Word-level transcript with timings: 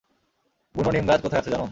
বুনো 0.75 0.89
নিম 0.91 1.05
গাছ 1.07 1.19
কোথায় 1.21 1.41
আছে 1.41 1.51
জানো? 1.51 1.65